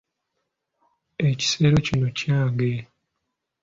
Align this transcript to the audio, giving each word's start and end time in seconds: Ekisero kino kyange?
Ekisero 1.29 1.77
kino 1.85 2.07
kyange? 2.17 2.71